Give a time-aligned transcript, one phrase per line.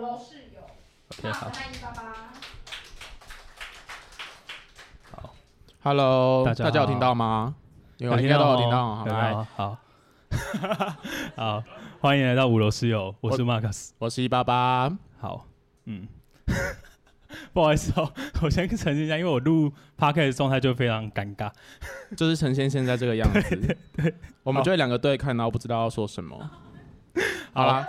[0.00, 0.62] 五楼室友。
[1.18, 1.52] OK，好。
[5.12, 5.34] 好
[5.82, 7.54] ，Hello，大家，大家有听到吗？
[7.98, 8.96] 有，应该都有听到。
[8.96, 9.78] 好，好，好，
[11.36, 11.62] 好，
[12.00, 14.90] 欢迎来到五楼室友，我是 Marcus，我是一八八。
[15.18, 15.44] 好，
[15.84, 16.08] 嗯。
[17.52, 18.10] 不好意思哦，
[18.40, 21.52] 我先澄清一下，因为我录 podcast 状态就非常尴尬，
[22.16, 23.40] 就是呈现现在这个样子。
[23.42, 24.14] 对，对，对，
[24.44, 26.50] 我们就两个对看，然后不知道要说什么。
[27.52, 27.86] 好啦，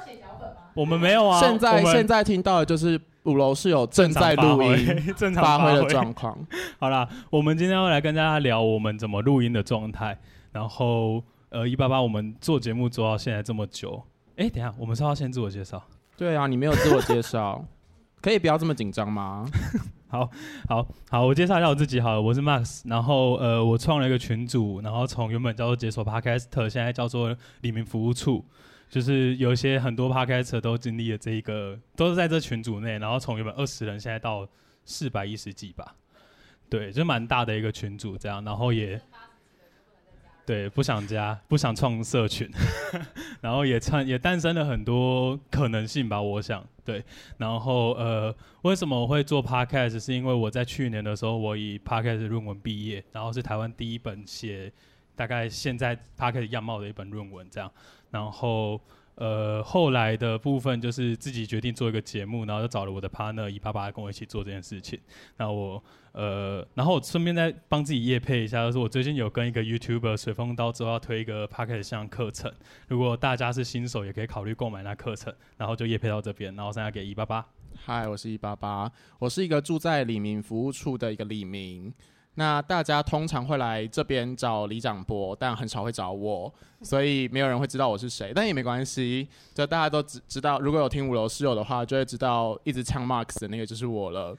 [0.74, 1.40] 我们没有啊。
[1.40, 6.38] 现在现在听到的就是五楼是有正在录音， 正常发挥的状况。
[6.80, 10.18] 好啦，我们今天要来跟大家聊我们怎么录音的状态。
[10.52, 14.02] 然后呃，一八八，我们做节目做到现在这么久，
[14.36, 15.82] 哎，等一下，我们是要先自我介绍。
[16.18, 17.64] 对啊，你没有自我介绍。
[18.22, 19.46] 可以不要这么紧张吗？
[20.08, 20.30] 好，
[20.68, 28.46] 好，好，我介绍一下我自己好了，我是 Max，然后呃，我创了一个群组，然后从原本叫做解锁 Podcast，现在叫做李明服务处，
[28.92, 34.48] 就是有一些很多 Podcast 都经历了这一个，都是在这群组内，然后从原本二十人，现在到
[34.86, 35.96] 四百一十几吧，
[36.70, 39.02] 对，就蛮大的一个群组这样，然后也。
[40.44, 42.50] 对，不想加，不想创社群，
[43.40, 47.02] 然后也创也诞生了很多可能性吧，我想对。
[47.38, 49.98] 然后呃，为什么我会做 podcast？
[50.04, 54.70] 是因为我在去年的时候，我以 podcast 论文毕业，然后是台湾第一本写
[55.16, 57.72] 大概现在 podcast 样貌的一本论文，这样。
[58.12, 58.80] 然后。
[59.16, 65.00] 呃，后来的部分就是自己决定做一个节目，然后就找了我的 partner 一八八跟我一起做这件事情。
[65.38, 65.84] 那我
[66.14, 72.52] 呃，然后我顺便再帮自己业配一下，就是我最近有跟一个 YouTuber 水风刀之后要推一个 Podcast 项课程，
[72.88, 75.32] 如果大家是新手，也可以考虑购买那课程。
[75.58, 77.46] 然后就业配到这边，然后剩下给一八八。
[77.76, 81.94] 嗨，我是一八八，我是一个住在李明服务处的一个李明。
[82.36, 86.52] 那大家通常会来这边找李长波，但很少会找我，
[86.82, 88.32] 所以没有人会知道我是谁。
[88.34, 94.36] 但也没关系，就大家都知知道，如果有听五楼室友的话，就会知道一直唱 Max 的那个就是我了。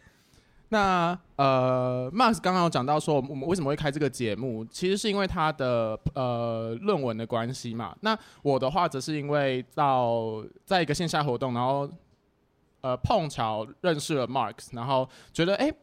[0.71, 7.95] 那呃，Max 刚刚有讲到说，我们为什么会开这个节目，其实是因为他的呃论文的关系嘛。
[8.01, 11.87] 那我的话则是因为到在一个线下活动，然后
[12.81, 15.67] 呃碰巧认识了 Max，然后觉得哎。
[15.67, 15.75] 欸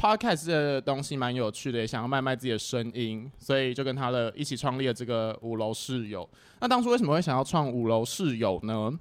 [0.00, 6.26] Podcast 这东西蛮有趣的，也想要卖卖自己的声音，所以就跟他的一起创立了这个五楼室友。
[6.60, 8.98] 那当初为什么会想要创五楼室友呢？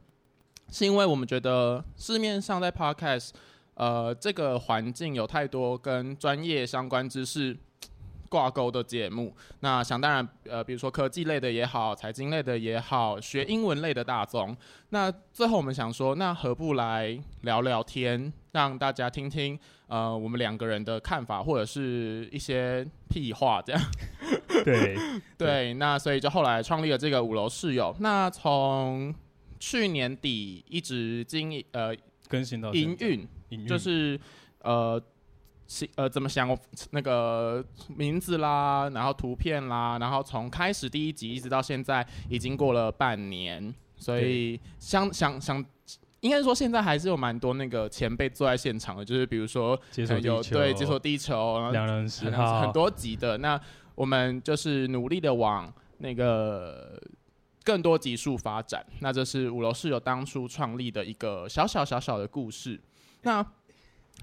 [0.70, 3.30] 是因为我们觉得市面上在 Podcast，
[3.76, 7.58] 呃，这个环境有太多跟专业相关知识
[8.28, 9.34] 挂钩的节目。
[9.62, 14.54] 那想当然，呃，比如说科技类的也好，财经类的也好，学英文类的大众。
[14.90, 19.60] 那最后我们想说，那何不来聊聊天，让大家听听。
[19.88, 23.82] 呃，我们两个人的看法，或者是一些屁话，这样。
[24.64, 24.96] 对
[25.36, 27.96] 对，那所以就后来创立了这个五楼室友。
[28.00, 29.12] 那从
[29.60, 31.96] 去年底一直经营呃
[32.28, 33.28] 更新到营运，
[33.66, 34.20] 就是
[34.62, 35.02] 呃
[35.96, 36.56] 呃怎么想
[36.92, 45.66] 那个名字啦，然后图片啦，然后从开始第一集一直到现在，已经过了半年，所以想想想。
[46.22, 49.80] 应该说，现在还是有蛮多那个前辈坐在现场的，就是比如说
[50.22, 53.38] 有对解锁地球，两人十号很，很多集的。
[53.38, 53.60] 那
[53.96, 57.02] 我们就是努力的往那个
[57.64, 58.86] 更多集数发展。
[59.00, 62.78] 那这是五楼室友当初创立的一个小小小小的故事。
[63.22, 63.42] 那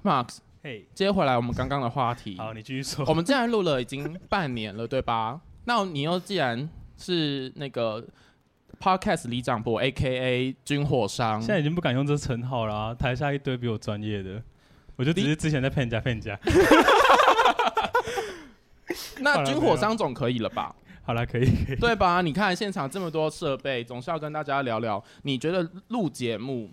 [0.02, 2.36] Max，嘿，接回来我们刚刚的话题。
[2.36, 3.06] 好，你继续说。
[3.06, 5.40] 我们既然录了已经半年了，对吧？
[5.64, 6.68] 那你又既然
[6.98, 8.06] 是那个。
[8.81, 12.94] Podcast 李长博 A.K.A 军火商，现在已经不敢用这称号了啊。
[12.94, 14.42] 台下一堆比我专业的，
[14.97, 16.38] 我就只是之前在骗人家骗人家。
[19.20, 20.75] 那军火商总可以了吧？
[21.03, 22.20] 好了，可以，可以，对吧？
[22.20, 25.03] 你看现场这么多设备，总是要跟大家聊聊。
[25.22, 26.70] 你觉得录节目，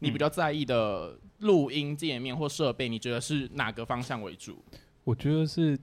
[0.00, 4.62] 你比较在意的录音界面或设备，你觉得是哪个方向为主？
[5.04, 5.78] 我觉得是，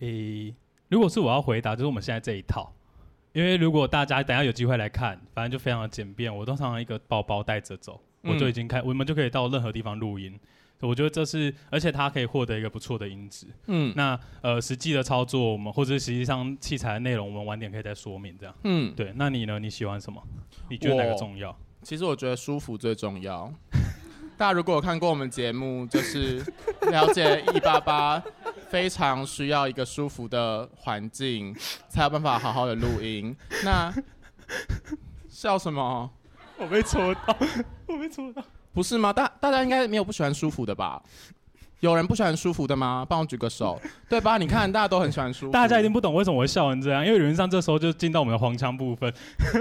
[0.00, 0.54] 诶、欸，
[0.88, 2.72] 如果是我要回答，就是我们现在这一套。
[3.38, 10.36] 因为如果大家等下有机会来看，反正就非常的简便，我都常常一个包包带着走，嗯、我就已经开，我们就可以到任何地方录音。
[10.80, 13.46] 我觉得这是，而且它可以获得一个不错的音质。
[13.66, 18.52] 嗯，那呃，实际的操作我们或者实际上器材的内容，我们晚点可以再说明这样。
[18.64, 19.12] 嗯，对。
[19.14, 19.60] 那你呢？
[19.60, 20.20] 你喜欢什么？
[20.68, 21.56] 你觉得哪个重要？
[21.84, 23.52] 其实我觉得舒服最重要。
[24.36, 26.44] 大家如果有看过我们节目，就是
[26.90, 28.20] 了解一八八。
[28.70, 31.54] 非常需要一个舒服的环境，
[31.88, 33.34] 才有办法好好的录音。
[33.64, 33.92] 那
[35.28, 36.10] 笑什么？
[36.56, 37.36] 我被戳到，
[37.86, 38.42] 我被戳到。
[38.72, 39.12] 不是吗？
[39.12, 41.02] 大大家应该没有不喜欢舒服的吧？
[41.80, 43.06] 有人不喜欢舒服的吗？
[43.08, 44.36] 帮我举个手，对吧？
[44.36, 45.52] 你看，大家都很喜欢舒服。
[45.52, 49.12] 大家一定不懂为什么我会笑成这样，因为理论上这时候就进到我们的黄腔部分，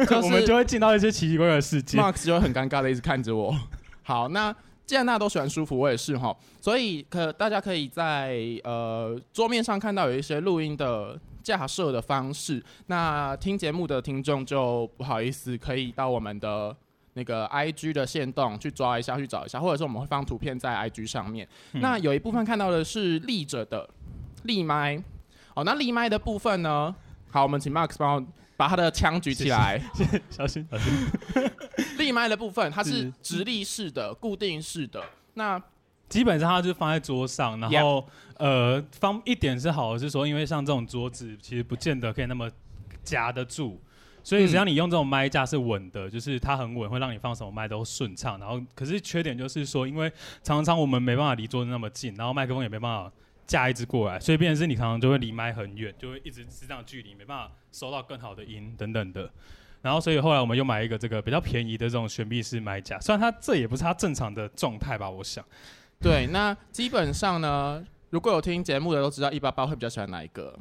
[0.07, 1.99] 就是、 我们就会进到一些奇奇怪怪的世界。
[1.99, 3.55] Max 就会很尴尬的一直看着我。
[4.01, 4.55] 好，那
[4.87, 12.63] 既然大家都喜欢舒服，我也是哈，所以可大家可以在呃桌面上看到有一些录音的架设的方式。
[12.85, 16.73] 那听节目的听众就不好意思，可以到我们的
[17.15, 21.45] 那个 IG 的线动去抓一下，去找一下，或者是我们会放图片在 IG 上面。
[21.73, 23.89] 嗯、那有一部分看到的是立着的
[24.43, 25.03] 立麦，
[25.53, 26.95] 哦，那立麦的部分呢？
[27.29, 28.25] 好，我们请 Max 帮我
[28.57, 29.81] 把他的枪举起来，
[30.29, 30.91] 小心小心。
[31.97, 35.01] 立麦的部分，它是直立式的、固定式的。
[35.35, 35.61] 那
[36.09, 38.05] 基本上它就放在桌上，然后.
[38.39, 42.47] 呃，方一点是好的是说，因为像这种桌子其实不见得可以那么
[43.03, 43.81] 夹得住，
[44.23, 48.39] 所以只要你用这种麦架是稳的，就是它很稳，会让你放什么麦都顺畅。
[48.39, 50.11] 然后可是缺点就是说，因为
[50.43, 53.11] 常常我们没办法离桌子那么近，然后麦克风也没办法
[53.47, 59.31] 架一只过来，所以变成是你常常就会离麦很远，就会一直是这样距离，没办法收到更好的音等等的。
[59.81, 65.43] 然后，所以后来我们又买一个这个比较便宜的这种悬臂式麦架，虽然它这也不是它正常的状态吧，我想。
[66.01, 70.59] 对，那基本上呢，如果有听节目的都知道，一八八会比较喜欢哪一个？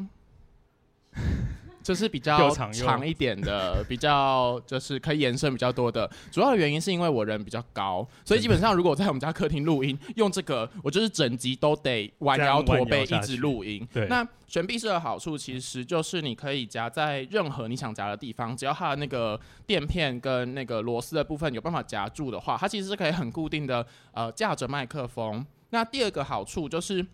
[1.86, 6.10] 就是比较长一点的， 比较就是可以延伸比较多的。
[6.32, 13.86] 主要的原因是因为我人比较高，所以基本上如果我在我们家客厅录音，用这个，我就是整集都得弯腰驼背一直录音。
[13.92, 14.08] 对。
[14.08, 25.44] 那悬臂式的好处其实就是你可以夹在任何你想夹的地方，只要它的那个垫片跟那个螺丝的部分有办法夹住的话，它其实是可以很固定的呃架着麦克风。
[25.70, 27.04] 那第二个好处就是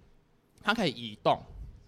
[0.63, 1.43] 它可以移动。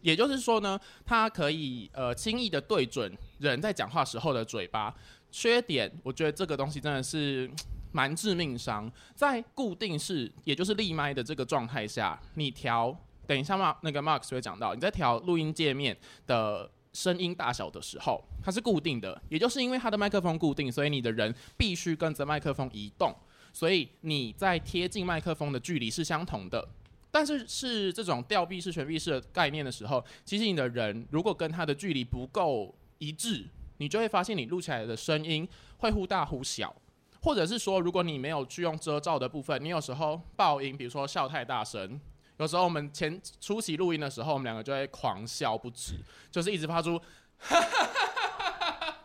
[0.05, 4.95] 也就是说呢，它可以呃轻易的对准人在讲话时候的嘴巴。
[5.31, 7.51] 缺点，我觉得这个东西真的是
[7.91, 8.89] 蛮致命伤。
[9.15, 12.95] 在固定式，也就是立麦的这个状态下，你调，
[13.27, 15.97] 等一下嘛，那个 Max 会讲到，你在调录音界面
[16.27, 19.21] 的声音大小的时候，它是固定的。
[19.31, 23.13] 也就是因为它的麦克风固定，所以你的人必须跟着麦克风移动，
[23.55, 26.69] 所以你在贴近麦克风的距离是相同的。
[27.15, 36.75] 但是是这种吊臂式、悬臂式的概念的时候，其实你的人如果跟他的距离不够一致，你就会发现你录起来的声音会忽大忽小，
[37.23, 42.01] 或者是说，如果你没有去用遮罩的部分，你有时候爆音，比如说笑太大声，
[42.39, 45.95] 有时候我们前初期录音的时候，我们两个就会狂笑不止，
[46.33, 46.99] 就是一直发出
[47.39, 48.97] 哈哈哈哈哈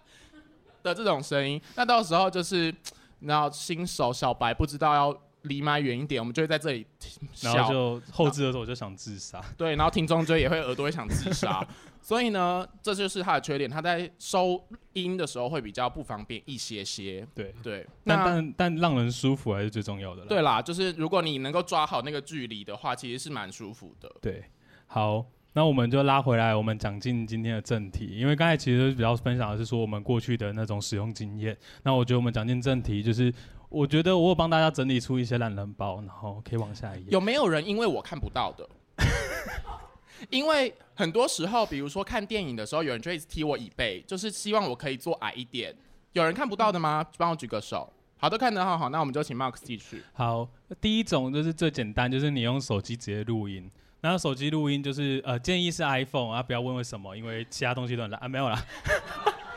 [0.81, 1.61] 的这种声音。
[1.75, 2.73] 那到时候就是，
[3.19, 5.21] 然后新手小白不知道要。
[5.43, 6.85] 离麦远一点，我们就会在这里
[7.33, 9.41] 笑，然后就后置的时候我就想自杀。
[9.57, 11.65] 对，然后听众就也会耳朵会想自杀，
[12.01, 14.61] 所以呢，这就是它的缺点，它在收
[14.93, 17.25] 音的时候会比较不方便一些些。
[17.33, 20.25] 对对，但但但让人舒服还是最重要的。
[20.25, 24.11] 对啦，就是如果你能够抓好那个距离的话，其实是蛮舒服的。
[24.21, 24.43] 对，
[24.87, 31.57] 好，那我们就拉回来，我们讲进今天的正题，因为刚才其实比较分享的是说我们过去的那种使用经验。
[31.83, 33.33] 那我觉得我们讲进正题就是。
[33.69, 37.05] 我觉得我有帮大家整理出一些懒人包，然后可以往下一页。
[37.09, 38.67] 有没有人因为我看不到的？
[40.29, 45.73] 因为很多时候，比如说看电影的时候，有人就一直踢我椅背，就是希望我可以坐矮一点。
[46.13, 47.05] 有人看不到的吗？
[47.17, 47.91] 帮我举个手。
[48.17, 50.03] 好的，看得好好，那我们就请 Max 继续。
[50.11, 50.49] 好，
[50.81, 53.71] 第一种就是最简单，就是你用手机直接录音。
[54.01, 58.61] 然后手机录音就是呃，建议是 iPhone 啊，不要问为什么，因为其他东西都很烂啊，没有啦。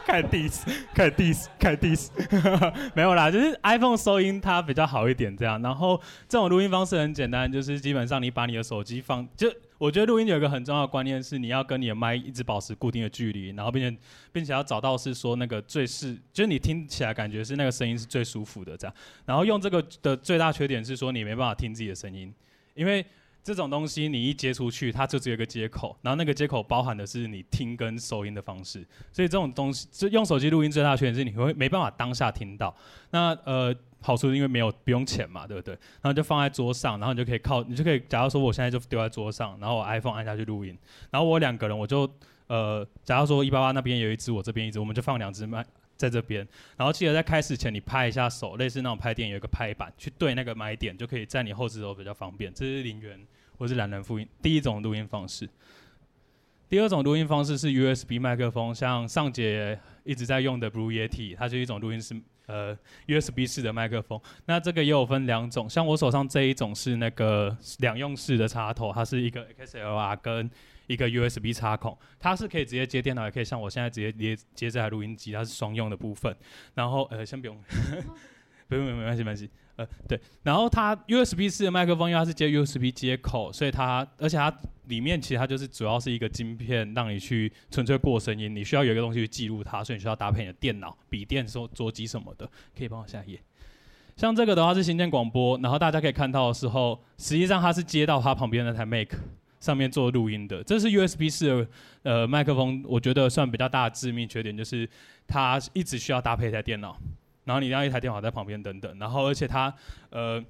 [0.07, 0.63] 开 diss，
[0.95, 2.09] 开 diss，开 diss，
[2.95, 5.61] 没有啦，就是 iPhone 收音它比较好一点这样。
[5.63, 13.97] 然后这种录音方式很简单，就是基本上你把你的手机放，就我觉得录音有一个很重要的观念是，你要跟你的麦一直保持固定的距离，然后并且
[14.33, 18.95] 并且要找到是说那个最是，就是你听起来感觉是那个声音是最舒服的这样。
[19.25, 22.33] 然后用这个的最大缺点是说你没办法听自己的声音，
[22.75, 23.05] 因为。
[23.45, 32.75] 这种东西你一接出去，它就只有一个接口，然后那个接口包含的是你听跟收音的方式，所以这种东西就用手机录音最大的缺点是你会没办法当下听到。
[33.11, 35.75] 那呃好处是因为没有不用钱嘛，对不对？
[36.01, 40.77] 然后就放在桌上，然后你就可以靠你就可以，假如说我现在就丢在桌上，然后我 iPhone 按下去录音，
[41.11, 42.09] 然后我两个人我就
[42.49, 45.65] 呃，假如说一八八那边有一只，我这边一只，我们就放两只麦。
[46.03, 46.45] 在这边，
[46.77, 52.53] 然后记得在开始前你拍一下手，类似那种拍电影有一个拍板，去对那个麦点，就可以在你后制的时候比较方便。
[52.53, 53.25] 这是零元
[53.57, 55.49] 或是懒人复音第一种录音方式。
[56.69, 64.21] 第二种录音方式是 USB 麦克风，像上节一直在用的 Blue Yeti，它是一种录音是呃 USB 式的麦克风。
[64.47, 70.51] 那这个也有分两种，像我手上这一种是那个两用式的插头，它是一个 XLR 跟。
[70.93, 76.37] 一个 USB 插孔，它是可以直接接电脑，也可以像我现在直接接接这台录音机，它是双用的部分。
[76.75, 77.59] 然后呃，先不用，
[78.69, 79.49] 不用，没关系，没关系。
[79.77, 84.55] 呃，对，然后它 USB 式的麦克风，因为它是接 USB 接口，所以它而且它
[84.89, 88.55] 里面其实它就是主要是一个晶片，让你去纯粹过声音。
[88.55, 92.47] 你需要有一个东西去记录它，所以你需要搭配你的电脑、笔电、桌桌机什么的。
[92.77, 93.41] 可以帮我下一页。
[94.15, 99.09] 像这个的话是新建广播，然后大家可以看到的时候，实际上它是接到它旁边那台 Mac
[99.63, 100.63] 上面做录音的。
[100.65, 101.69] 这是 USB 式的
[102.03, 104.89] 呃麦克风，我觉得算比较大的致命缺点就是
[105.27, 106.99] 它一直需要搭配一台电脑，
[107.45, 109.73] 然后你让一台电脑在旁边等等，然后而且它
[110.11, 110.45] 呃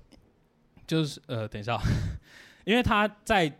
[0.86, 1.78] 就是呃等一下，
[2.64, 3.52] 因为它在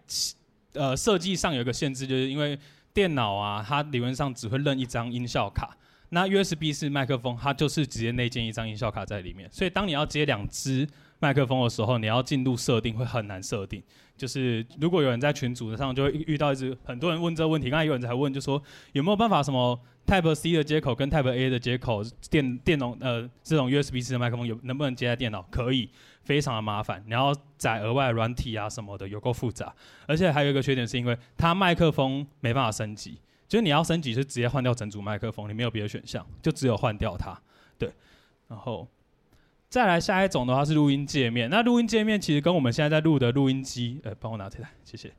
[0.72, 2.58] 呃设计上有一个限制，就是因为
[2.94, 5.76] 电脑啊，它理论上只会认一张音效卡。
[6.14, 10.86] 那 USB 式麦克风，它就是直接内建一张音效卡在里面，所以当你要接两支
[11.22, 13.80] 麦克风的时候，你要进入设定会很难设定。
[14.16, 18.60] 就是如果有人在群组上就会遇到一直很多人问这个问题，刚才有人在问，就说
[18.90, 25.42] 有没有办法什么 Type C 的接口跟 Type A 的接口电电容呃这种 USB 式的麦克风有能不能接在电脑？
[25.42, 25.88] 可以，
[26.24, 29.72] 非常的麻烦，你要载额外软体啊什么的，有够复杂。
[30.08, 33.20] 而且还有一个缺点是因为它麦克风没办法升级。
[33.48, 37.38] 就是你要升级是直接换掉整组麦克风，你没有别的选项，就只有换掉它。
[37.78, 37.92] 对，
[38.48, 38.88] 然后
[39.72, 41.48] 再来下一种的话是录音界面。
[41.48, 45.10] 那录音界面其实跟我们现在在录的录音机，呃，帮我拿这台，谢谢。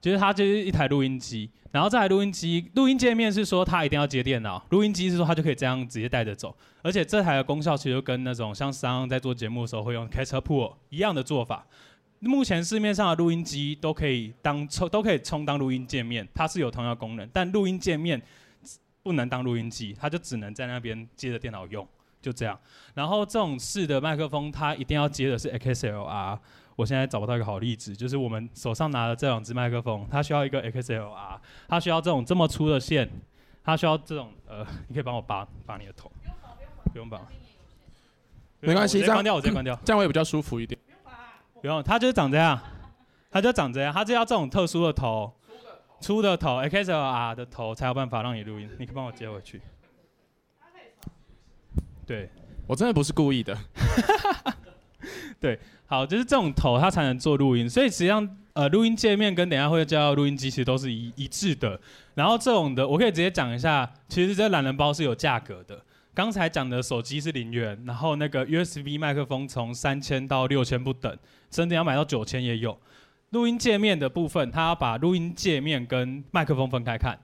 [0.00, 6.56] 就是它就是一台录音机，然后这台录音机，录音界面是说它一定要接电脑，录音机是说它就可以这样直接带着走。
[6.80, 11.66] 而且这台的功效其实就跟那种像商在做节目的时候会用 Caster Pool 一样的做法。
[12.20, 18.18] 目前市面上的录音机都可以当充，都可以充当录音界面，它是有同样功能，但录音界面
[19.02, 21.86] 不能当录音机，它就只能在那边接着电脑用，
[22.20, 22.58] 就这样。
[22.94, 26.38] 然后这种式的麦克风，它一定要接的是 XLR。
[26.76, 33.06] 我现在找不到一个好例子，就是我们手上拿的这两只麦克风，它需要一个 XLR，它需要这种这么粗的线，
[33.62, 36.10] 它需要这种呃，你可以帮我拔拔你的头，
[36.90, 37.20] 不用拔，
[38.60, 40.80] 没关系，这样关掉，我直接关掉， 这样会比较舒服一点。
[41.60, 42.58] 不用，它就是长这样，
[43.30, 45.30] 它就长这样，它就要这种特殊的头，
[46.00, 48.66] 粗的头，XLR 的头才有办法让你录音。
[48.78, 49.60] 你可以帮我接回去。
[52.10, 52.28] 对，
[52.66, 53.56] 我真的不是故意的。
[55.38, 61.80] 对，好，就是这种头它才能做录音，所以实际上呃录音界面跟等下会叫录音机其实都是一一致的。
[62.14, 65.80] 然后这种的我可以直接讲一下，其实这懒人包是有价格的。
[66.12, 71.16] 刚才讲的手机是零元，然后那个 USB 麦克风从三千到六千不等，
[71.52, 72.76] 甚至要买到九千也有。
[73.28, 77.16] 录音界面的部分，它要把录音界面跟麦克风分开看。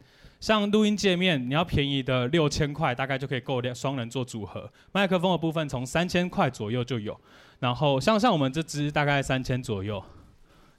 [0.47, 4.71] 像录音界面，你要便宜的六千块，大概就可以够两双人做组合。
[4.93, 7.21] 麦克风的部分从三千块左右就有，
[7.59, 10.00] 然后像像我们这支大概三千左右。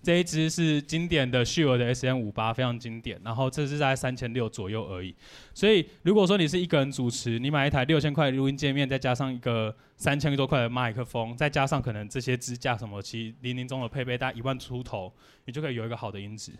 [0.01, 3.19] 这一支是经典的旭尔的 SM58，非常经典。
[3.25, 5.13] 然后这是在三千六左右而已。
[5.53, 15.11] 所以如果说你是一个人主持，你买一台六千块录音界面，再加上一个三千多块的麦克风，再加上可能这些支架什么，其实零零总总的配备大概一万出头，
[15.43, 16.53] 你就可以有一个好的音质。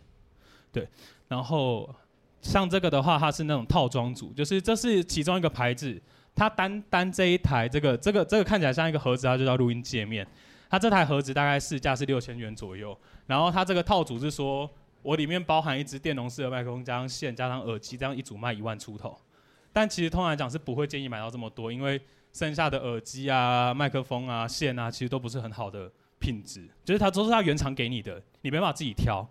[0.73, 0.85] 对。
[1.29, 1.95] 然后
[2.41, 6.01] 像这个的话，它是那种套装组，就是这是其中一个牌子，
[6.35, 10.25] 它单单这一台这个这个这个看起来像一个盒子，它就叫录音界面。
[10.69, 12.97] 它这台盒子大概市价是六千元左右。
[13.25, 14.69] 然后它这个套组是说，
[15.01, 19.17] 我里面包含一支电容式的麦克风，加上线，加上耳机，这样一组卖一万出头。
[19.73, 21.99] 但其实通常来讲是不会建议买到这么多，因为
[22.33, 29.27] 剩下的耳机啊、麦克风啊、线啊，其实都不是很好的品质，就是它都是它原厂给你的，你没办法自己挑。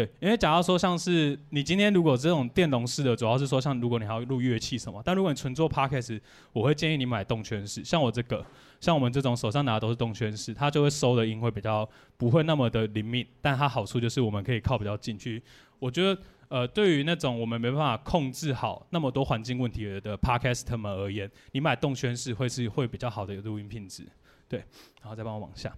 [0.00, 6.18] 对，因为假如说像是你今天如果这种电容式的，主要是说像如果你还要录乐器什么，但如果你纯做 podcast，
[6.54, 8.44] 我会建议你买动圈式，像我这个。
[8.80, 15.42] 像我们这种手上拿的都是动圈式，它就会收的音会比较不会那么的灵敏，但它好处就是我们可以靠比较近去。
[15.78, 24.06] 我觉得，呃，对于那种我们没办法控制好那么多环境问题的 Podcaster 们而言，你买动圈式会是会比较好的录音品质。
[24.48, 24.60] 对，
[25.02, 25.76] 然后再帮我往下。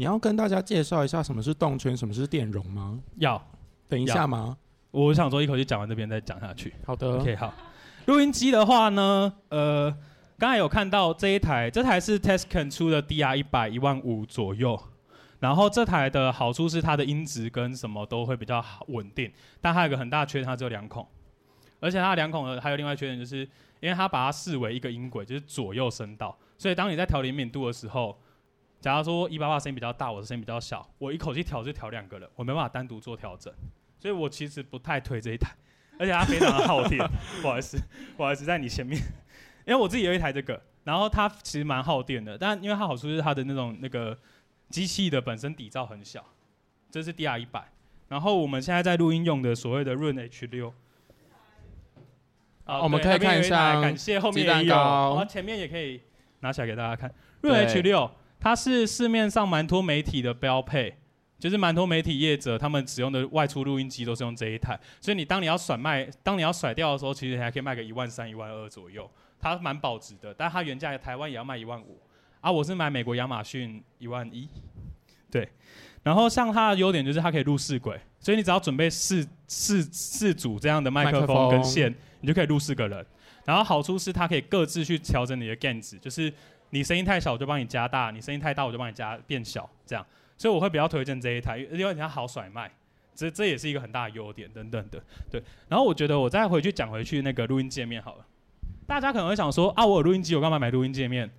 [0.00, 2.98] 你要跟大家介绍一下什么是动圈，什么是电容吗？
[3.18, 3.38] 要，
[3.86, 4.56] 等一下吗？
[4.92, 6.72] 我想说一口气讲完这边再讲下去。
[6.86, 7.18] 好的。
[7.18, 7.52] OK，好。
[8.06, 9.94] 录音机的话呢，呃。
[10.38, 14.82] 刚才有看到这一台，这台是 Tescan 出的 DR 一百一万五左右，
[15.38, 19.30] 然后这台的好处是它的音质跟什么都会比较好稳定，
[19.60, 21.06] 但它有个很大缺点，它只有两孔，
[21.78, 23.40] 而且它两孔的还有另外缺点，就是
[23.80, 28.18] 因为它把它视为一个音轨，就是左右声道，所以当你在调灵敏度的时候，
[28.80, 33.52] 假如说一八八声音比较大，我的声音比较小，我一口气调就调两个人，我没办法单独做调整，
[33.98, 35.54] 所以我其实不太推这一台，
[35.98, 36.98] 而且它非常的耗电，
[37.42, 37.78] 不好意思，
[38.16, 39.00] 不好意思在你前面。
[39.66, 44.18] 因为我自己有一台这个，然后它其实蛮耗电的，但因为它好处是它的那种那个
[44.70, 46.24] 机器的本身底噪很小，
[46.90, 47.70] 这是 DR 一百，
[48.08, 50.72] 然后我们现在在录音用的所谓的润 H 六，
[52.64, 56.00] 啊，我们可以看一下，感谢后面也有，然后前面也可以
[56.40, 58.10] 拿起来给大家看，润 H 六
[58.40, 60.96] 它是市面上蛮多媒体的标配，
[61.38, 69.08] 就是蛮多媒体业者他们使用的外出录音机都是用这一台，所以你当你要甩卖，当你要甩掉的时候，其实你还可以卖个一万三、一万二左右。
[69.42, 71.98] 它蛮保值的，但它原价台湾也要卖一万五，
[72.42, 74.46] 啊，我是买美国亚马逊一万一，
[75.30, 75.48] 对。
[76.02, 83.06] 然后像它的优点就是它可以录四轨，所以你只要准备四四四组这样的麦克风跟线，你就可以录四个人。
[83.46, 86.30] 然后好处是它可以各自去调整你的 gain 值，就是
[86.70, 90.04] 你声音太小我就帮你加大，你声音太大我就帮你加变小，这样。
[90.36, 92.70] 所以我会比较推荐这一台，因为它好甩麦，
[93.14, 95.02] 这这也是一个很大的优点等等的。
[95.30, 95.42] 对。
[95.68, 98.24] 然后我觉得我再回去讲回去那个录音界面好了，
[98.86, 101.30] 大家可能会想说啊，我有录音机，我干嘛买录音界面？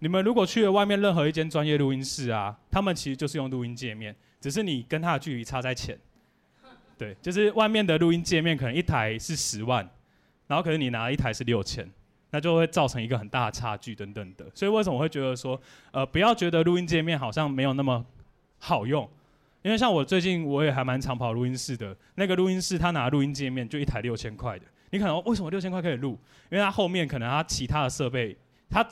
[0.00, 5.98] 你们如果去了外面任何一间专业录音室啊，他们其实就是用录音界面，只是你跟他的距离差在钱。
[6.96, 9.88] 对，就是外面的录音界面可能一台是十万，
[10.48, 11.88] 然后可是你拿一台是六千，
[12.30, 14.46] 那就会造成一个很大的差距等等的。
[14.54, 18.04] 所以为什么我会觉得说，呃，不要觉得录音界面好像没有那么
[18.58, 19.08] 好用，
[19.62, 26.18] 因为像我最近我也还蛮常跑录音室的，那个录音室他拿录音界面就一台六千块的，你可能为什么六千块可以录？
[26.50, 28.36] 因为他后面可能他其他的设备，
[28.70, 28.86] 他。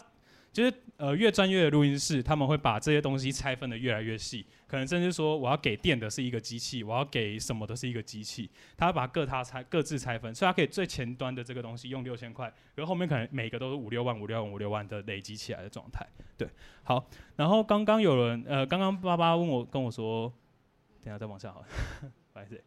[0.53, 16.05] 就是呃，越专业的录音室，他们会把这些东西拆分的越来越细，可能甚至说我要给电的是一个机器，我要给什么的是一个机器，他把各他拆各自拆分，所以他可以最前端的这个东西用六千块，然后后面可能每个都是五六万、五六万、五六万的累积起来的状态。
[16.37, 16.49] 对，
[16.83, 17.07] 好，
[17.37, 20.33] 然后刚刚有人呃，刚刚爸爸问我跟我说，
[21.03, 21.67] 等下再往下好了，
[22.33, 22.61] 不好意思。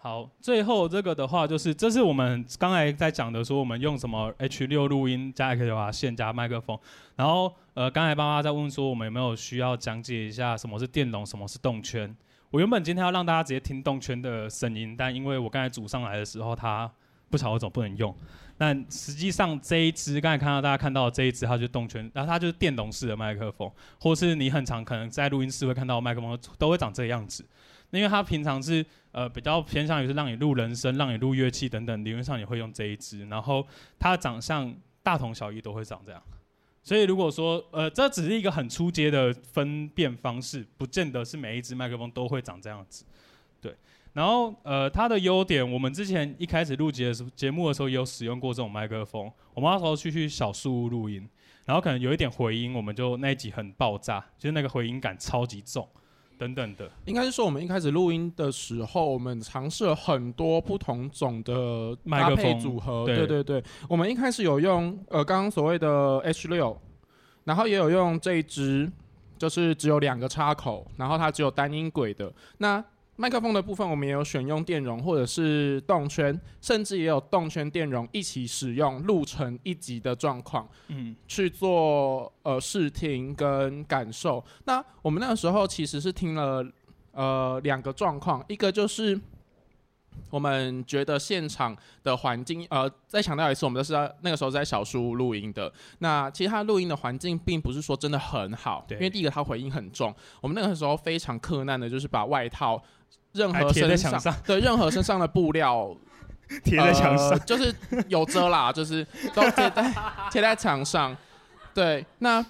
[0.00, 6.78] 好，最后这个的话就是，这是我们刚才在讲的，说我们用什么 H 六录音加 X 六话线加麦克风。
[7.16, 12.12] 然后呃，刚才爸爸在问说，我们有没有需要讲解一下什么是电容，什么是动圈？
[12.50, 16.90] 我原本今天要让大家直接听动圈的声音，但因为我刚才组上来的时候，它
[17.30, 18.12] 不晓得为什么不能用。
[18.56, 23.70] 但实际上这一支刚才看到大家看到这一支，它就是动圈，然后它就是电容式的麦克风，
[24.00, 27.46] 或是你很常可能在录音室会看到麦克风都会长这个样子。
[27.90, 33.64] 那因为它平常是呃比较偏向于是让你录人声、让你录乐器等等，理论上你会用这一支，然后
[34.00, 36.20] 它的长相大同小异，都会长这样。
[36.88, 43.04] 所以如果说呃这只是一个很初阶的分辨方式，不见得是每一只麦克风都会长这样子。
[43.60, 43.76] 对，
[44.14, 51.28] 然后呃它的优点，我们之前一开始录节节目的时候也有使用过这种麦克风，我们那时候去去小树屋录音，
[51.66, 55.86] 然后可能有一点回音，我们就那一集很爆炸，就是那个回音感超级重。
[56.38, 63.04] 等等的，应该是说我们一开始录音的时候，我们尝试了很多不同种的搭配组合。
[63.04, 66.80] 对对对，我们一开始有用呃刚刚所谓的 H 六，
[67.44, 68.90] 然后也有用这一支，
[69.36, 72.32] 就是只有两个插口，然后它只有单音轨的。
[72.58, 72.82] 那
[73.20, 84.42] 麦克风的部分，我们也有选用电容或者是动圈，甚至也有动圈电容一起使用，录成一集的状况，嗯，去做呃试听跟感受。
[84.66, 86.64] 那我们那个时候其实是听了
[87.10, 89.20] 呃两个状况，一个就是
[90.30, 95.72] 我们觉得现场的环境，呃，再强调一次，我们都是在那个时候在小树录音的。
[95.98, 102.82] 那其实它录音的环境并不是说真的很好，因为第一个它回音很重，我们那个时候非常克难的，就是把外套。
[103.32, 105.94] 任何身上，上对任何身上的布料
[106.64, 107.72] 贴在墙上，呃，就是
[108.08, 109.94] 有遮啦，就是都贴在
[110.30, 111.14] 贴在墙上。
[111.74, 112.44] 对，那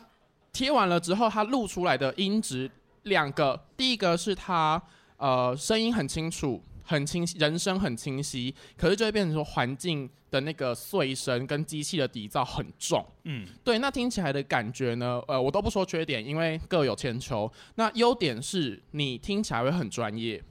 [0.52, 2.70] 贴完了之后，它录出来的音质
[3.02, 4.80] 两个，第一个是它
[5.16, 13.04] 呃声音很清楚，很清晰，人声很清晰，可是就会变成说环境的那个碎声跟机器的底噪很重。
[13.24, 17.50] 嗯，对，那听起来的感觉呢，呃，我都不说缺点，因为各有千秋。
[17.74, 20.42] 那优点是你听起来会很专业。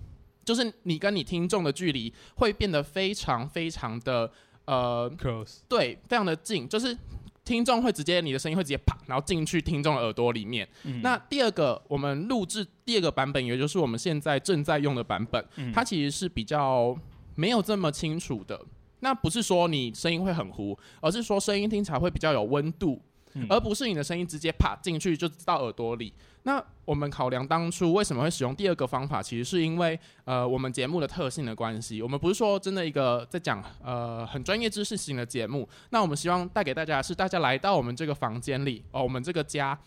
[0.45, 4.31] 就是你跟你听众的距离会变得非常非常的
[4.63, 6.69] 呃 close，对，非常的近。
[6.69, 6.97] 就是
[7.47, 10.67] 听众会直接你的声音会直接啪，然后进去听众的耳朵里面。
[10.83, 16.93] 嗯、那第二个我们录制第二个版本，也就是我们现在正在用的版本，嗯、它其实是比较
[17.35, 18.59] 没有这么清楚的。
[18.99, 23.01] 那不是说你声音会很糊，而是说声音听起来会比较有温度。
[23.49, 26.13] 而不是你的声音直接啪进去就到耳朵里。
[26.43, 32.01] 那我们考量当初为什么会使用第二个方法，其实是因为呃我们节目的特性的关系。
[32.01, 35.67] 我们不是说真的一个在讲呃很专业知识型的节目。
[35.89, 39.77] 那我们希望带给大家的是大家来到我们这个房间里哦，我们这个家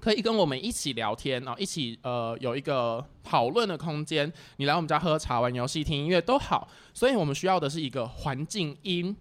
[0.00, 4.32] 可以跟我们一起聊天，然后一起呃有一个讨论的空间。
[4.56, 6.66] 你来我们家喝茶、玩游戏、听音乐都好。
[6.94, 9.14] 所以我们需要的是一个环境音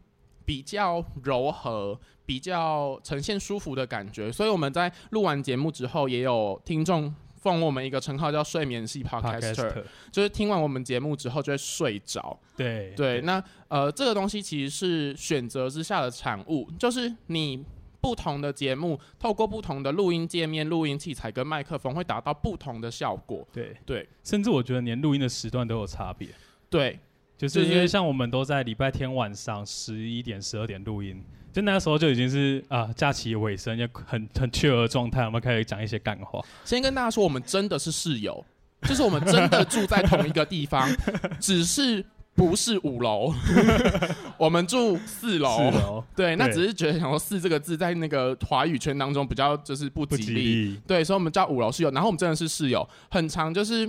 [0.46, 2.00] 比较柔和。
[2.26, 12.40] 比较呈现舒服的感觉，所以我们在录完节目之后，也有听众奉我们一个称号叫“睡眠系 Podcaster”，, Podcaster 就是听完我们节目之后就会睡着。
[12.56, 17.62] 对对，那呃，这个东西其实是选择之下的产物，就是你
[18.00, 23.46] 不同的节目，透过不同的录音界面、录音器材跟麦克风，会达到不同的效果。
[23.52, 26.30] 对对，甚至我觉得连录音的时段都有差别。
[26.70, 26.98] 对，
[27.38, 31.24] 就是因为像我们都在礼拜天晚上十一点、十二点录音。
[31.52, 36.42] 就那个时候就已经是啊、呃、假期尾声，就很很缺额的状态，我们开始讲一些干话。
[36.66, 38.44] 先跟大家说，我们真的是室友，
[38.84, 40.90] 就是我们真的住在同一个地方，
[41.40, 42.06] 只是。
[42.36, 43.32] 不是五楼，
[44.40, 45.56] 我们住四楼。
[45.56, 51.92] 四楼，对，那只是觉得想说“四”这个字在那个华语圈当中比较就是不吉利，吉利对，所以我们叫五楼室友。
[51.92, 53.88] 然后我们真的是室友，很长就是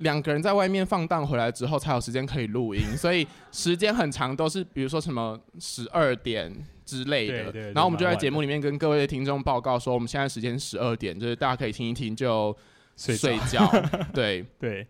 [0.00, 7.44] 两个人在外面放荡回来之后才有时间可以录音，所以时间很长都是比如说什么十二点之类的。
[7.44, 12.54] 对对对，然后我们就在节目里面跟各位听众报告说，我们现在时间十二点，就是大家可以听一听就
[12.96, 13.16] 睡
[13.50, 13.66] 觉。
[14.12, 14.86] 对 对，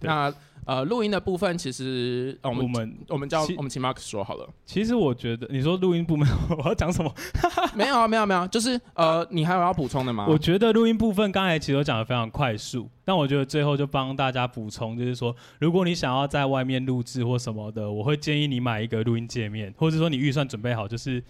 [0.00, 0.34] 那。
[0.68, 4.46] 呃，录音的部分其实我们我们，我们叫我们请 Mark 说好了。
[4.66, 6.28] 其实我觉得你说录音部分，
[6.58, 7.10] 我要讲什么？
[7.74, 10.26] 没有啊，没有没有，就是呃，你还有要补充的吗？
[10.28, 21.24] 我觉得录音部分刚才其实都讲的非常快速，但我觉得最后就帮大家补充，就是说，如果你想要在外面录制或什么的，我会建议你买一个录音界面，或者说你预算准备好，就是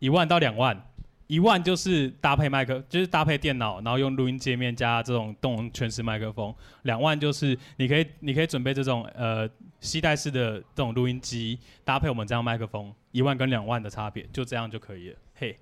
[0.00, 0.88] 一万到两万。
[1.32, 6.54] 一万就是搭配麦克，就是搭配电脑，然后用录音界面加这种动全时麦克风。
[6.82, 9.48] 两万就是你可以，你可以准备这种呃
[9.80, 12.92] 携带式的这种录音机，搭配我们这样麦克风。
[13.12, 15.16] 一万跟两万的差别，就这样就可以了。
[15.36, 15.58] 嘿，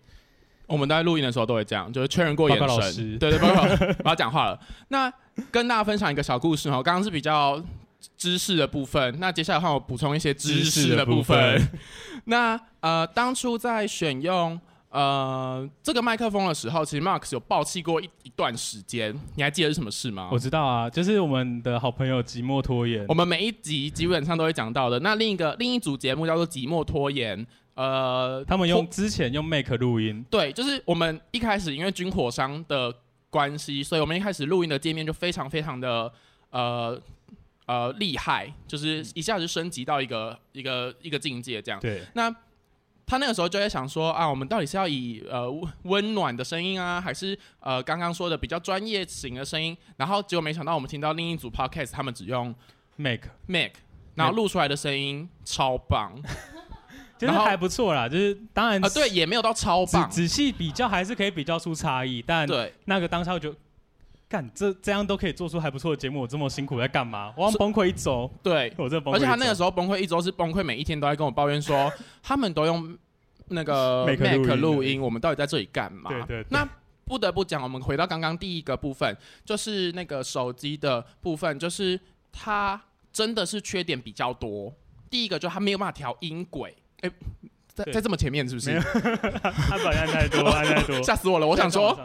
[0.67, 3.17] 我们在录音的时候都会这样，就是确认过眼神。
[3.21, 3.63] 对对，报告，
[4.03, 4.61] 我要讲话了。
[4.89, 5.09] 那
[5.53, 7.63] 跟大家分享一个小故事哈，刚刚是比较
[8.17, 11.61] 知识的部分，那接下来换我补充一些知识的部分。
[11.61, 11.81] 部分
[12.27, 14.61] 那呃，当初在选用。
[14.91, 20.29] 呃，这个麦克风的时候，其实 Marks 有爆气过一一段时间，你还记得是什么事吗？
[20.33, 23.07] 我知道啊，就是我们的好朋友寂寞拖延。
[23.07, 24.99] 我们每一集基本上都会讲到的。
[24.99, 32.93] 那另一个另一组节目叫做寂寞拖延，呃，他们用之前用 Make 录音，对，就是我们一开始因为军火商的
[33.31, 36.13] 关系，所以我们一开始录音的界面就非常非常的
[36.51, 37.01] 呃
[37.67, 41.81] 呃厉害，就是一下子升级到一个一个一个境界这样。
[41.81, 42.35] 对，那。
[43.11, 45.51] 他那个时候就在想说啊，我们到底是要以呃
[45.83, 49.77] 温暖的声音啊，还是呃刚刚说的比较专业型的声音？
[49.97, 52.55] 然后结果没想到我们听到另一组 podcast，他们只用
[52.95, 53.73] make make，
[54.15, 56.15] 然后录出来的声音超棒，
[57.19, 58.09] 就是还不错啦。
[58.09, 62.23] 就是当然啊、呃，对，也没有到超棒，仔细比较还是可以比较出差异。
[62.23, 63.53] 但对那个当下我就。
[64.31, 67.35] 干这这样都可以做出还不错的节目，我这么辛苦在干嘛？
[67.37, 68.31] 我要崩溃一周。
[68.45, 69.17] 对，我这崩溃。
[69.17, 72.97] 而且他那个时候崩溃一周是崩溃，每一天都在跟我抱怨说，他们都用
[73.49, 76.11] 那个 Mac 录音，我们到底在这里干嘛？
[76.11, 76.47] 对对，对。
[76.51, 76.65] 那
[77.05, 81.99] 不得不讲，我们回到刚刚第一个部分，就是那个手机的部分，就是
[82.31, 82.81] 它
[83.13, 84.73] 真的是缺点比较多。
[85.11, 87.15] 第一个就它没有办法调音轨，哎、欸，
[87.75, 88.79] 在在这么前面是不是？
[89.43, 91.47] 他把按太多，按太多， 吓死我了！
[91.49, 91.99] 我想说。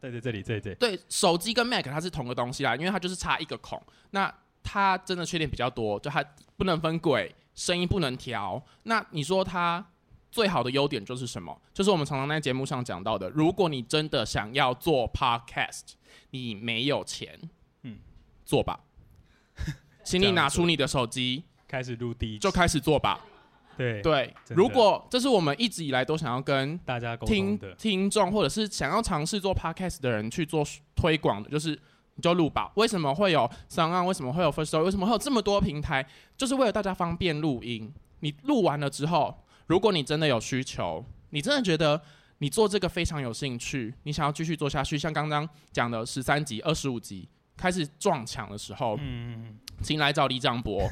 [0.00, 0.76] 对对，这里这里这里。
[0.76, 3.80] 对，手机跟 Mac 它是同个东西啦，因为它就是差一个孔。
[4.10, 4.32] 那
[4.62, 6.24] 它真的缺点比较多，就它
[6.56, 8.62] 不能分轨，声音不能调。
[8.84, 9.84] 那你说它
[10.30, 11.60] 最好的优点就是什么？
[11.74, 15.92] 就是我们常常在节目上讲到的，如果你真的想要做 Podcast，
[16.30, 17.38] 你没有钱，
[17.82, 17.98] 嗯，
[18.44, 18.80] 做吧，
[20.04, 23.20] 请你拿出你的手机，开始录第一，就开始做吧。
[23.76, 30.62] 对对，如果这是我们一直以来都想要跟大家听听众，或者是想要尝试做 podcast 的人去做
[30.94, 31.70] 推广的，就是
[32.16, 32.70] 你就录吧。
[32.76, 34.04] 为什么会有 SoundOn？
[34.04, 34.84] 为什么会有 Firstory？
[34.84, 36.06] 为什么会有这么多平台？
[36.36, 37.92] 就是为了大家方便录音。
[38.20, 42.02] 你录完了之后，如果你真的有需求，你真的觉得
[42.38, 50.86] 你做这个非常有兴趣，你想要继续做下去，像刚刚讲的十三集、二十五集开始撞墙的时候，嗯，请来找李长伯。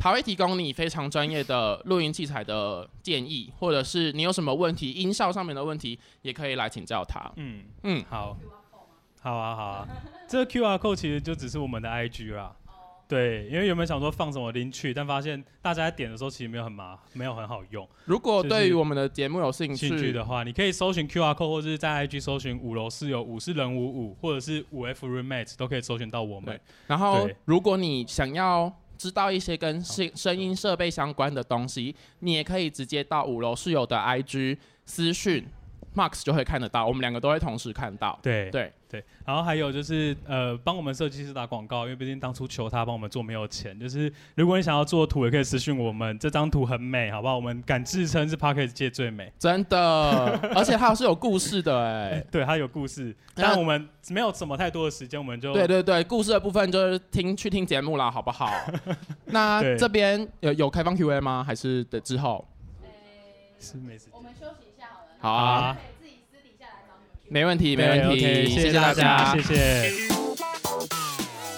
[0.00, 7.30] 他会提供你非常专业的录音器材的建议，或者是你有什么问题，音效上面的问题，也可以来请教他。
[7.36, 8.34] 嗯嗯，好，
[9.20, 9.88] 好啊好啊，
[10.26, 12.56] 这个 QR code 其实就只是我们的 IG 啦。
[13.06, 17.86] 对，因为原本想说放什么 link 去，但发现大家在点的时候其实没有很麻，没有很好用。
[18.06, 26.58] 如果对于我们的节目有兴趣，兴趣的话，你可以搜寻 QR code，或者是在 IG 搜寻五楼室友，五是人五五，或者是五 F roommate 都可以搜寻到我们。
[26.86, 28.72] 然后，如果你想要。
[29.00, 35.42] 知道一些跟声声音设备相关的东西，你也可以直接到五楼室友的 IG 私讯
[35.94, 38.18] ，Marks 就会看得到，我们两个都会同时看到。
[38.22, 38.72] 对对。
[38.90, 43.78] 对，然后还有就是呃，帮我们设计师打广告，因为毕竟当初求他帮我们做没有钱。
[43.78, 47.36] 就是如果你想要做图，也可以私讯我们，这张图很美，好不好？
[47.36, 49.78] 我们敢自称是 Podcast 界最美，真的，
[50.56, 58.50] 而且它是有故事的哎， 对，它有故事，但我们没有什么太多的时间，我们就对对对，故事的部分就是听去听节目啦，好不好？
[59.26, 61.44] 那这边有有开放 Q&A 吗？
[61.46, 62.44] 还是的之后？
[63.60, 64.69] 是没时间，我们休息
[65.20, 65.76] 好啊。
[67.28, 69.92] 没问题，没问题，okay, 谢谢大家，谢谢。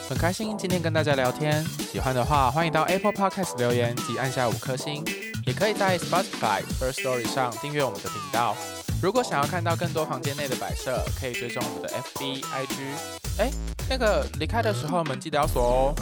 [0.08, 5.02] 很开心今天跟大家聊天，喜欢的话欢迎到 Apple Podcast 留言及按下五颗星，
[5.46, 8.56] 也也可以在 Spotify First Story 上订阅我们的频道。
[9.02, 12.76] 如果想要看到更多房间内的摆设，可以追踪我们的 FB、IG。
[13.38, 13.50] 哎，
[13.90, 15.94] 那个离开的时候门记得要锁哦。